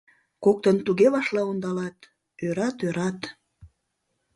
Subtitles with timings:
[0.43, 1.97] Коктын туге вашла ондалат—
[2.45, 3.19] ӧрат, ӧрат.